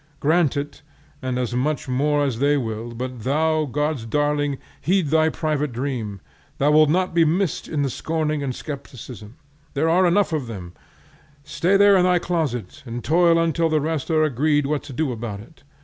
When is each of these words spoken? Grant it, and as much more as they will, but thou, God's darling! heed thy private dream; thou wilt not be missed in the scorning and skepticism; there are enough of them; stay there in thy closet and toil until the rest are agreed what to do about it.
Grant 0.19 0.57
it, 0.57 0.81
and 1.21 1.37
as 1.37 1.53
much 1.53 1.87
more 1.87 2.23
as 2.25 2.39
they 2.39 2.57
will, 2.57 2.95
but 2.95 3.19
thou, 3.19 3.65
God's 3.65 4.03
darling! 4.03 4.57
heed 4.81 5.09
thy 5.09 5.29
private 5.29 5.71
dream; 5.71 6.21
thou 6.57 6.71
wilt 6.71 6.89
not 6.89 7.13
be 7.13 7.23
missed 7.23 7.67
in 7.67 7.83
the 7.83 7.89
scorning 7.91 8.41
and 8.41 8.55
skepticism; 8.55 9.35
there 9.75 9.89
are 9.89 10.07
enough 10.07 10.33
of 10.33 10.47
them; 10.47 10.73
stay 11.43 11.77
there 11.77 11.95
in 11.97 12.03
thy 12.03 12.17
closet 12.17 12.81
and 12.83 13.03
toil 13.03 13.37
until 13.37 13.69
the 13.69 13.79
rest 13.79 14.09
are 14.09 14.23
agreed 14.23 14.65
what 14.65 14.81
to 14.81 14.91
do 14.91 15.11
about 15.11 15.39
it. 15.39 15.61